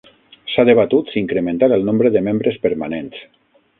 S'ha 0.53 0.63
debatut 0.69 1.11
si 1.11 1.21
incrementar 1.21 1.71
el 1.77 1.85
nombre 1.91 2.13
de 2.17 2.25
membres 2.31 2.59
permanents. 2.65 3.21